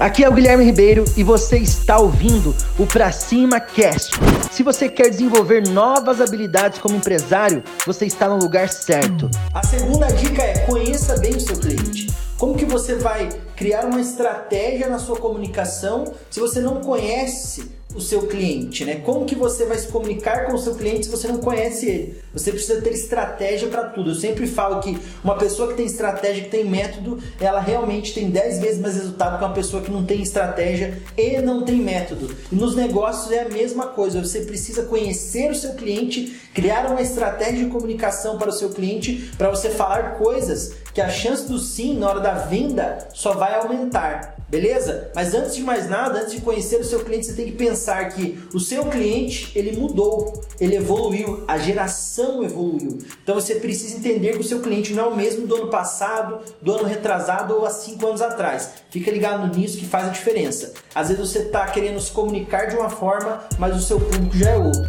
Aqui 0.00 0.24
é 0.24 0.28
o 0.30 0.32
Guilherme 0.32 0.64
Ribeiro 0.64 1.04
e 1.14 1.22
você 1.22 1.58
está 1.58 1.98
ouvindo 1.98 2.56
o 2.78 2.86
Pra 2.86 3.12
Cima 3.12 3.60
Cast. 3.60 4.12
Se 4.50 4.62
você 4.62 4.88
quer 4.88 5.10
desenvolver 5.10 5.68
novas 5.68 6.22
habilidades 6.22 6.78
como 6.78 6.96
empresário, 6.96 7.62
você 7.84 8.06
está 8.06 8.26
no 8.26 8.38
lugar 8.38 8.70
certo. 8.70 9.28
A 9.52 9.62
segunda 9.62 10.06
dica 10.06 10.40
é 10.40 10.60
conheça 10.60 11.18
bem 11.18 11.36
o 11.36 11.40
seu 11.40 11.54
cliente. 11.54 12.06
Como 12.38 12.56
que 12.56 12.64
você 12.64 12.94
vai 12.94 13.28
criar 13.54 13.84
uma 13.84 14.00
estratégia 14.00 14.88
na 14.88 14.98
sua 14.98 15.18
comunicação 15.18 16.10
se 16.30 16.40
você 16.40 16.60
não 16.60 16.80
conhece 16.80 17.70
o 17.94 18.00
seu 18.00 18.26
cliente, 18.26 18.84
né? 18.84 18.96
Como 18.96 19.24
que 19.24 19.34
você 19.34 19.64
vai 19.64 19.78
se 19.78 19.88
comunicar 19.88 20.46
com 20.46 20.54
o 20.54 20.58
seu 20.58 20.74
cliente 20.74 21.06
se 21.06 21.10
você 21.10 21.28
não 21.28 21.38
conhece 21.38 21.86
ele? 21.86 22.20
Você 22.32 22.52
precisa 22.52 22.80
ter 22.80 22.92
estratégia 22.92 23.68
para 23.68 23.84
tudo. 23.84 24.10
Eu 24.10 24.14
sempre 24.14 24.46
falo 24.46 24.80
que 24.80 24.96
uma 25.24 25.36
pessoa 25.36 25.68
que 25.68 25.74
tem 25.74 25.86
estratégia, 25.86 26.44
que 26.44 26.50
tem 26.50 26.64
método, 26.64 27.18
ela 27.40 27.60
realmente 27.60 28.14
tem 28.14 28.30
10 28.30 28.60
vezes 28.60 28.80
mais 28.80 28.94
resultado 28.94 29.38
que 29.38 29.44
uma 29.44 29.54
pessoa 29.54 29.82
que 29.82 29.90
não 29.90 30.04
tem 30.04 30.22
estratégia 30.22 31.02
e 31.16 31.40
não 31.40 31.64
tem 31.64 31.76
método. 31.76 32.34
E 32.50 32.54
nos 32.54 32.76
negócios 32.76 33.32
é 33.32 33.40
a 33.40 33.48
mesma 33.48 33.86
coisa. 33.86 34.22
Você 34.22 34.40
precisa 34.40 34.84
conhecer 34.84 35.50
o 35.50 35.54
seu 35.54 35.74
cliente, 35.74 36.40
criar 36.54 36.86
uma 36.90 37.02
estratégia 37.02 37.64
de 37.64 37.70
comunicação 37.70 38.38
para 38.38 38.50
o 38.50 38.52
seu 38.52 38.70
cliente, 38.70 39.30
para 39.36 39.50
você 39.50 39.70
falar 39.70 40.14
coisas 40.14 40.74
que 40.94 41.00
a 41.00 41.08
chance 41.08 41.48
do 41.48 41.58
sim 41.58 41.98
na 41.98 42.08
hora 42.08 42.20
da 42.20 42.34
venda 42.34 43.08
só 43.12 43.32
vai 43.32 43.54
aumentar. 43.54 44.39
Beleza? 44.50 45.12
Mas 45.14 45.32
antes 45.32 45.54
de 45.54 45.62
mais 45.62 45.88
nada, 45.88 46.18
antes 46.18 46.32
de 46.32 46.40
conhecer 46.40 46.80
o 46.80 46.84
seu 46.84 47.04
cliente, 47.04 47.26
você 47.26 47.34
tem 47.34 47.46
que 47.46 47.52
pensar 47.52 48.08
que 48.08 48.36
o 48.52 48.58
seu 48.58 48.84
cliente, 48.86 49.52
ele 49.54 49.76
mudou, 49.76 50.42
ele 50.60 50.74
evoluiu, 50.74 51.44
a 51.46 51.56
geração 51.56 52.42
evoluiu. 52.42 52.98
Então 53.22 53.36
você 53.36 53.54
precisa 53.54 53.96
entender 53.96 54.32
que 54.32 54.40
o 54.40 54.44
seu 54.44 54.58
cliente 54.58 54.92
não 54.92 55.04
é 55.04 55.06
o 55.06 55.16
mesmo 55.16 55.46
do 55.46 55.54
ano 55.54 55.68
passado, 55.68 56.40
do 56.60 56.74
ano 56.74 56.84
retrasado 56.84 57.54
ou 57.54 57.64
há 57.64 57.70
cinco 57.70 58.04
anos 58.08 58.20
atrás. 58.20 58.70
Fica 58.90 59.08
ligado 59.12 59.56
nisso 59.56 59.78
que 59.78 59.86
faz 59.86 60.08
a 60.08 60.10
diferença. 60.10 60.72
Às 60.92 61.08
vezes 61.08 61.30
você 61.30 61.38
está 61.38 61.64
querendo 61.66 62.00
se 62.00 62.10
comunicar 62.10 62.66
de 62.66 62.74
uma 62.74 62.90
forma, 62.90 63.44
mas 63.56 63.76
o 63.76 63.80
seu 63.80 64.00
público 64.00 64.36
já 64.36 64.50
é 64.50 64.56
outro. 64.58 64.82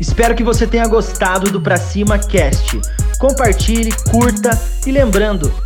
Espero 0.00 0.34
que 0.34 0.42
você 0.42 0.66
tenha 0.66 0.88
gostado 0.88 1.50
do 1.50 1.60
Pra 1.60 1.76
Cima 1.76 2.18
Cast. 2.18 2.80
Compartilhe, 3.18 3.90
curta 4.10 4.58
e 4.86 4.90
lembrando 4.90 5.65